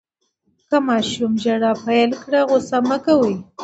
[0.69, 3.35] که ماشوم ژړا پیل کړه، غوصه مه کوئ.